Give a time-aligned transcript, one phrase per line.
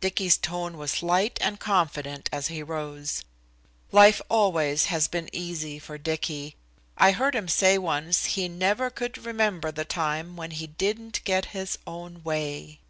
[0.00, 3.22] Dicky's tone was light and confident as he rose.
[3.92, 6.56] Life always has been easy for Dicky.
[6.98, 11.44] I heard him say once he never could remember the time when he didn't get
[11.54, 12.80] his own way.